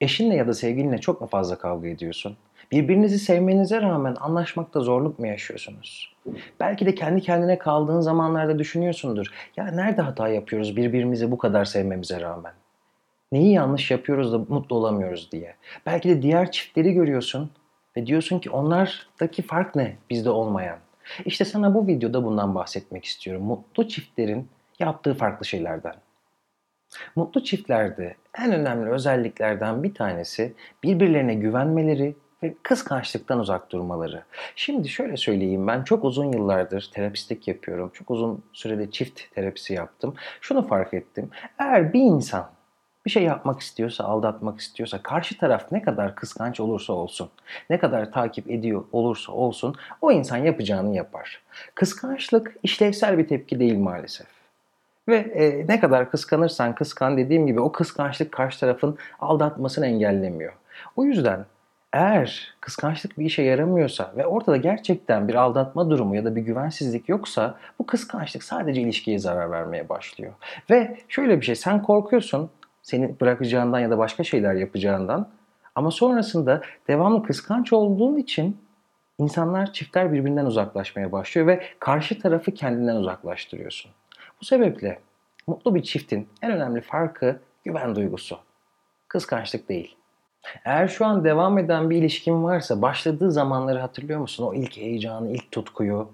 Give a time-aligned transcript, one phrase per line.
[0.00, 2.36] Eşinle ya da sevgilinle çok mu fazla kavga ediyorsun?
[2.72, 6.16] Birbirinizi sevmenize rağmen anlaşmakta zorluk mu yaşıyorsunuz?
[6.60, 9.26] Belki de kendi kendine kaldığın zamanlarda düşünüyorsundur.
[9.56, 12.52] Ya nerede hata yapıyoruz birbirimizi bu kadar sevmemize rağmen?
[13.32, 15.54] Neyi yanlış yapıyoruz da mutlu olamıyoruz diye.
[15.86, 17.50] Belki de diğer çiftleri görüyorsun
[17.96, 20.78] ve diyorsun ki onlardaki fark ne bizde olmayan?
[21.24, 23.42] İşte sana bu videoda bundan bahsetmek istiyorum.
[23.42, 24.48] Mutlu çiftlerin
[24.78, 25.94] yaptığı farklı şeylerden.
[27.16, 30.52] Mutlu çiftlerde en önemli özelliklerden bir tanesi
[30.82, 34.22] birbirlerine güvenmeleri ve kıskançlıktan uzak durmaları.
[34.56, 37.90] Şimdi şöyle söyleyeyim ben çok uzun yıllardır terapistlik yapıyorum.
[37.94, 40.14] Çok uzun sürede çift terapisi yaptım.
[40.40, 41.30] Şunu fark ettim.
[41.58, 42.50] Eğer bir insan
[43.06, 47.30] bir şey yapmak istiyorsa, aldatmak istiyorsa, karşı taraf ne kadar kıskanç olursa olsun,
[47.70, 51.42] ne kadar takip ediyor olursa olsun o insan yapacağını yapar.
[51.74, 54.39] Kıskançlık işlevsel bir tepki değil maalesef.
[55.10, 60.52] Ve e, ne kadar kıskanırsan kıskan dediğim gibi o kıskançlık karşı tarafın aldatmasını engellemiyor.
[60.96, 61.44] O yüzden
[61.92, 67.08] eğer kıskançlık bir işe yaramıyorsa ve ortada gerçekten bir aldatma durumu ya da bir güvensizlik
[67.08, 70.32] yoksa bu kıskançlık sadece ilişkiye zarar vermeye başlıyor.
[70.70, 72.50] Ve şöyle bir şey sen korkuyorsun
[72.82, 75.28] seni bırakacağından ya da başka şeyler yapacağından
[75.74, 78.56] ama sonrasında devamlı kıskanç olduğun için
[79.18, 83.90] insanlar çiftler birbirinden uzaklaşmaya başlıyor ve karşı tarafı kendinden uzaklaştırıyorsun.
[84.40, 84.98] Bu sebeple
[85.50, 88.38] mutlu bir çiftin en önemli farkı güven duygusu.
[89.08, 89.96] Kıskançlık değil.
[90.64, 94.44] Eğer şu an devam eden bir ilişkin varsa başladığı zamanları hatırlıyor musun?
[94.44, 96.08] O ilk heyecanı, ilk tutkuyu,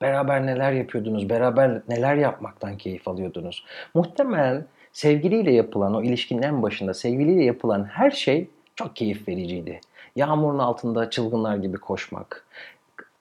[0.00, 3.64] beraber neler yapıyordunuz, beraber neler yapmaktan keyif alıyordunuz.
[3.94, 9.80] Muhtemelen sevgiliyle yapılan o ilişkinin en başında sevgiliyle yapılan her şey çok keyif vericiydi.
[10.16, 12.44] Yağmurun altında çılgınlar gibi koşmak,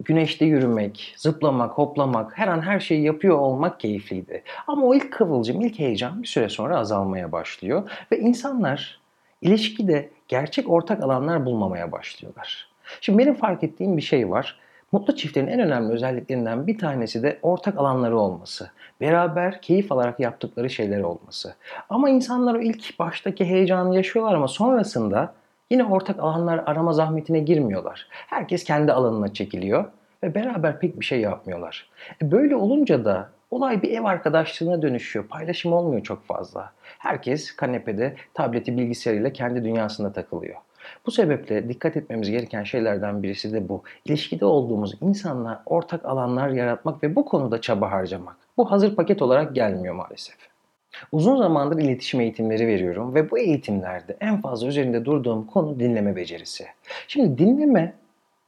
[0.04, 4.44] güneşte yürümek, zıplamak, hoplamak, her an her şeyi yapıyor olmak keyifliydi.
[4.68, 9.02] Ama o ilk kıvılcım, ilk heyecan bir süre sonra azalmaya başlıyor ve insanlar
[9.42, 12.68] ilişkide gerçek ortak alanlar bulmamaya başlıyorlar.
[13.02, 14.60] Şimdi benim fark ettiğim bir şey var.
[14.92, 18.72] Mutlu çiftlerin en önemli özelliklerinden bir tanesi de ortak alanları olması.
[19.02, 21.56] Beraber keyif alarak yaptıkları şeyler olması.
[21.90, 25.34] Ama insanlar o ilk baştaki heyecanı yaşıyorlar ama sonrasında
[25.72, 28.08] yine ortak alanlar arama zahmetine girmiyorlar.
[28.12, 29.86] Herkes kendi alanına çekiliyor
[30.24, 31.90] ve beraber pek bir şey yapmıyorlar.
[32.22, 35.28] E böyle olunca da olay bir ev arkadaşlığına dönüşüyor.
[35.28, 36.72] Paylaşım olmuyor çok fazla.
[36.84, 40.56] Herkes kanepede tableti bilgisayarıyla kendi dünyasında takılıyor.
[41.06, 43.84] Bu sebeple dikkat etmemiz gereken şeylerden birisi de bu.
[44.06, 48.36] İlişkide olduğumuz insanla ortak alanlar yaratmak ve bu konuda çaba harcamak.
[48.58, 50.51] Bu hazır paket olarak gelmiyor maalesef.
[51.12, 56.66] Uzun zamandır iletişim eğitimleri veriyorum ve bu eğitimlerde en fazla üzerinde durduğum konu dinleme becerisi.
[57.08, 57.94] Şimdi dinleme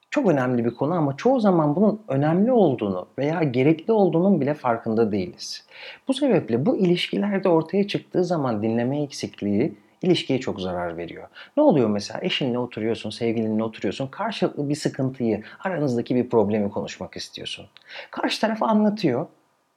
[0.10, 5.12] çok önemli bir konu ama çoğu zaman bunun önemli olduğunu veya gerekli olduğunun bile farkında
[5.12, 5.66] değiliz.
[6.08, 11.28] Bu sebeple bu ilişkilerde ortaya çıktığı zaman dinleme eksikliği ilişkiye çok zarar veriyor.
[11.58, 17.66] Ne oluyor mesela eşinle oturuyorsun, sevgilinle oturuyorsun, karşılıklı bir sıkıntıyı, aranızdaki bir problemi konuşmak istiyorsun.
[18.12, 19.28] Karşı taraf anlatıyor.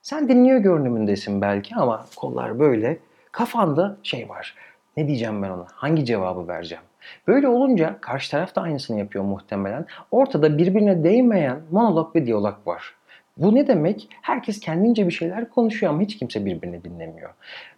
[0.06, 2.98] Sen dinliyor görünümündesin belki ama kollar böyle.
[3.32, 4.54] Kafanda şey var.
[4.96, 5.66] Ne diyeceğim ben ona?
[5.72, 6.84] Hangi cevabı vereceğim?
[7.26, 9.86] Böyle olunca karşı taraf da aynısını yapıyor muhtemelen.
[10.10, 12.94] Ortada birbirine değmeyen monolog ve diyalog var.
[13.36, 14.08] Bu ne demek?
[14.22, 17.30] Herkes kendince bir şeyler konuşuyor ama hiç kimse birbirini dinlemiyor.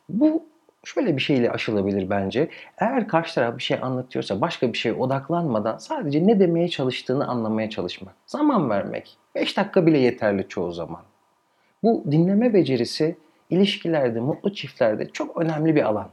[0.09, 0.47] Bu
[0.85, 2.49] şöyle bir şeyle aşılabilir bence.
[2.79, 7.71] Eğer karşı taraf bir şey anlatıyorsa başka bir şeye odaklanmadan sadece ne demeye çalıştığını anlamaya
[7.71, 8.15] çalışmak.
[8.27, 9.17] Zaman vermek.
[9.35, 11.01] 5 dakika bile yeterli çoğu zaman.
[11.83, 13.17] Bu dinleme becerisi
[13.51, 16.11] ilişkilerde, mutlu çiftlerde çok önemli bir alan.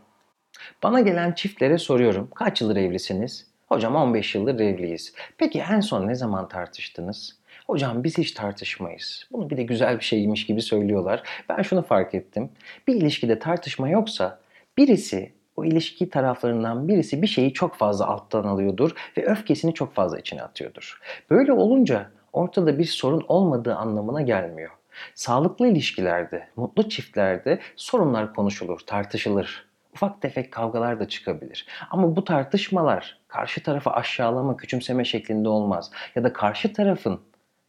[0.83, 2.29] Bana gelen çiftlere soruyorum.
[2.35, 3.47] Kaç yıldır evlisiniz?
[3.67, 5.13] Hocam 15 yıldır evliyiz.
[5.37, 7.37] Peki en son ne zaman tartıştınız?
[7.67, 9.27] Hocam biz hiç tartışmayız.
[9.31, 11.23] Bunu bir de güzel bir şeymiş gibi söylüyorlar.
[11.49, 12.49] Ben şunu fark ettim.
[12.87, 14.39] Bir ilişkide tartışma yoksa
[14.77, 20.19] birisi o ilişki taraflarından birisi bir şeyi çok fazla alttan alıyordur ve öfkesini çok fazla
[20.19, 21.01] içine atıyordur.
[21.29, 24.71] Böyle olunca ortada bir sorun olmadığı anlamına gelmiyor.
[25.15, 29.65] Sağlıklı ilişkilerde, mutlu çiftlerde sorunlar konuşulur, tartışılır.
[29.93, 31.67] Ufak tefek kavgalar da çıkabilir.
[31.89, 35.91] Ama bu tartışmalar karşı tarafı aşağılama, küçümseme şeklinde olmaz.
[36.15, 37.19] Ya da karşı tarafın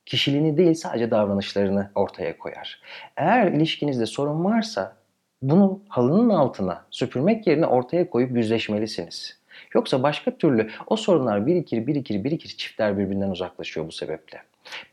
[0.07, 2.81] kişiliğini değil sadece davranışlarını ortaya koyar.
[3.17, 4.97] Eğer ilişkinizde sorun varsa
[5.43, 9.39] bunu halının altına süpürmek yerine ortaya koyup yüzleşmelisiniz.
[9.75, 14.43] Yoksa başka türlü o sorunlar birikir, birikir, birikir, çiftler birbirinden uzaklaşıyor bu sebeple.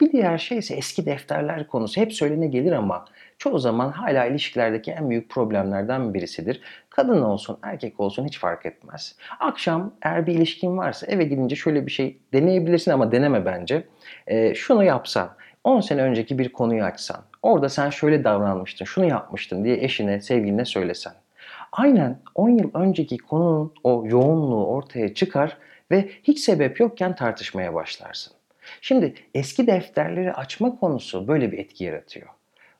[0.01, 2.01] Bir diğer şey ise eski defterler konusu.
[2.01, 3.05] Hep söylene gelir ama
[3.37, 6.61] çoğu zaman hala ilişkilerdeki en büyük problemlerden birisidir.
[6.89, 9.15] Kadın olsun, erkek olsun hiç fark etmez.
[9.39, 13.83] Akşam eğer bir ilişkin varsa eve gidince şöyle bir şey deneyebilirsin ama deneme bence.
[14.27, 15.29] E, şunu yapsan,
[15.63, 20.65] 10 sene önceki bir konuyu açsan, orada sen şöyle davranmıştın, şunu yapmıştın diye eşine, sevgiline
[20.65, 21.13] söylesen.
[21.71, 25.57] Aynen 10 yıl önceki konunun o yoğunluğu ortaya çıkar
[25.91, 28.33] ve hiç sebep yokken tartışmaya başlarsın.
[28.81, 32.27] Şimdi eski defterleri açma konusu böyle bir etki yaratıyor.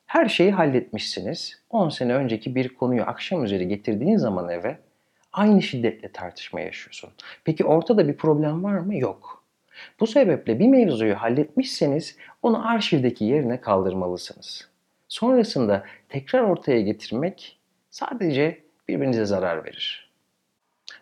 [0.06, 1.62] Her şeyi halletmişsiniz.
[1.70, 4.78] 10 sene önceki bir konuyu akşam üzeri getirdiğin zaman eve
[5.34, 7.10] aynı şiddetle tartışma yaşıyorsun.
[7.44, 8.96] Peki ortada bir problem var mı?
[8.96, 9.44] Yok.
[10.00, 14.70] Bu sebeple bir mevzuyu halletmişseniz onu arşivdeki yerine kaldırmalısınız.
[15.08, 17.60] Sonrasında tekrar ortaya getirmek
[17.90, 20.03] sadece birbirinize zarar verir.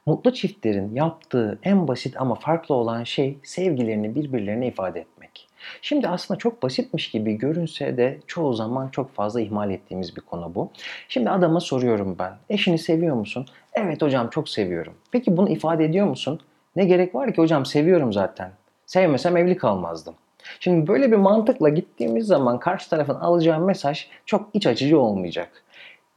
[0.05, 5.47] Mutlu çiftlerin yaptığı en basit ama farklı olan şey sevgilerini birbirlerine ifade etmek.
[5.81, 10.55] Şimdi aslında çok basitmiş gibi görünse de çoğu zaman çok fazla ihmal ettiğimiz bir konu
[10.55, 10.71] bu.
[11.07, 12.33] Şimdi adama soruyorum ben.
[12.49, 13.45] Eşini seviyor musun?
[13.73, 14.93] Evet hocam çok seviyorum.
[15.11, 16.39] Peki bunu ifade ediyor musun?
[16.75, 18.51] Ne gerek var ki hocam seviyorum zaten.
[18.85, 20.15] Sevmesem evli kalmazdım.
[20.59, 25.63] Şimdi böyle bir mantıkla gittiğimiz zaman karşı tarafın alacağı mesaj çok iç açıcı olmayacak.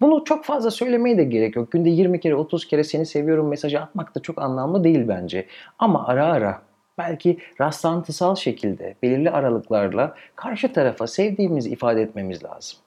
[0.01, 1.73] Bunu çok fazla söylemeye de gerek yok.
[1.73, 5.47] Günde 20 kere 30 kere seni seviyorum mesajı atmak da çok anlamlı değil bence.
[5.79, 6.63] Ama ara ara
[6.99, 12.79] belki rastlantısal şekilde belirli aralıklarla karşı tarafa sevdiğimizi ifade etmemiz lazım.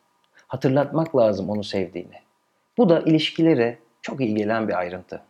[0.47, 2.15] Hatırlatmak lazım onu sevdiğini.
[2.77, 5.21] Bu da ilişkilere çok iyi gelen bir ayrıntı.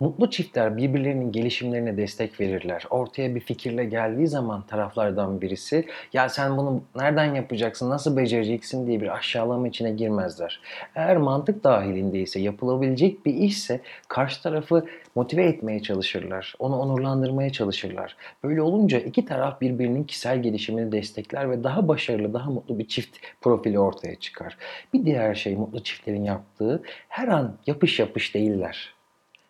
[0.00, 2.86] Mutlu çiftler birbirlerinin gelişimlerine destek verirler.
[2.90, 9.00] Ortaya bir fikirle geldiği zaman taraflardan birisi ya sen bunu nereden yapacaksın, nasıl becereceksin diye
[9.00, 10.60] bir aşağılama içine girmezler.
[10.94, 16.54] Eğer mantık dahilindeyse, yapılabilecek bir işse karşı tarafı motive etmeye çalışırlar.
[16.58, 18.16] Onu onurlandırmaya çalışırlar.
[18.44, 23.16] Böyle olunca iki taraf birbirinin kişisel gelişimini destekler ve daha başarılı, daha mutlu bir çift
[23.40, 24.56] profili ortaya çıkar.
[24.94, 28.95] Bir diğer şey mutlu çiftlerin yaptığı her an yapış yapış değiller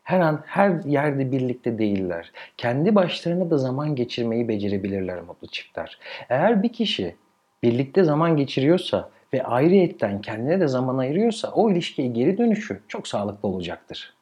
[0.06, 2.32] her an her yerde birlikte değiller.
[2.56, 5.98] Kendi başlarına da zaman geçirmeyi becerebilirler mutlu çiftler.
[6.28, 7.16] Eğer bir kişi
[7.62, 13.48] birlikte zaman geçiriyorsa ve ayrıyetten kendine de zaman ayırıyorsa o ilişkiye geri dönüşü çok sağlıklı
[13.48, 14.14] olacaktır.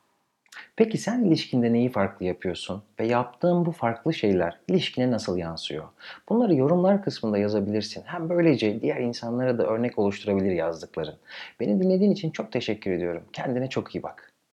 [0.77, 5.85] Peki sen ilişkinde neyi farklı yapıyorsun ve yaptığın bu farklı şeyler ilişkine nasıl yansıyor?
[6.29, 8.03] Bunları yorumlar kısmında yazabilirsin.
[8.07, 11.17] Hem böylece diğer insanlara da örnek oluşturabilir yazdıkların.
[11.61, 13.23] Beni dinlediğin için çok teşekkür ediyorum.
[13.33, 14.34] Kendine çok iyi bak.